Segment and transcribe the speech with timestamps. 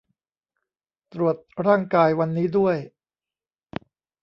[1.13, 2.77] ตรวจร่างกาย วันนี้ด้วย